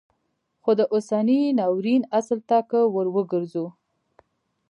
[0.63, 3.65] خو د اوسني ناورین اصل ته که وروګرځو